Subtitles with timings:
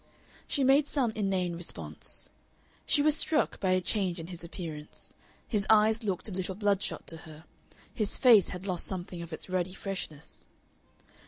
[0.47, 2.31] She made some inane response.
[2.87, 5.13] She was struck by a change in his appearance.
[5.47, 7.45] His eyes looked a little bloodshot to her;
[7.93, 10.47] his face had lost something of its ruddy freshness.